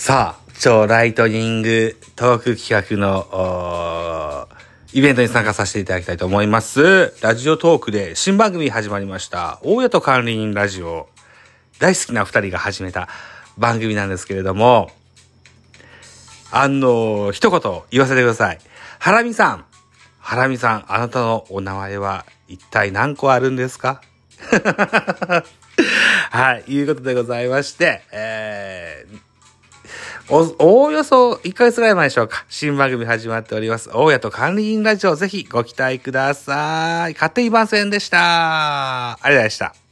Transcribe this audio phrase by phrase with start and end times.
[0.00, 4.48] さあ、超ライトニングトーク企画の、
[4.94, 7.12] イベントに参加させていただきたいと思います。
[7.20, 9.60] ラジオトークで新番組始まりました。
[9.62, 11.10] 大家と管理人ラジオ。
[11.80, 13.10] 大好きな二人が始めた
[13.58, 14.90] 番組なんですけれども、
[16.50, 17.60] あの、一言
[17.90, 18.58] 言わせてください。
[19.00, 19.66] ハラミさん。
[20.18, 24.00] ハラミさん、あなたのお名前は一体何個あるんですか？
[26.30, 29.20] はい、いうことでございまして、えー、
[30.28, 32.44] お、おおよそ1ヶ月ぐらい前でしょうか。
[32.48, 33.90] 新番組始まっております。
[33.92, 37.14] 大家と管理人ラジオぜひご期待ください。
[37.14, 39.12] 勝手に番宣でした。
[39.12, 39.89] ありがとうございました。